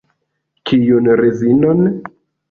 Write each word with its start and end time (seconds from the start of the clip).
Kiun 0.69 1.09
rezinon? 1.21 1.85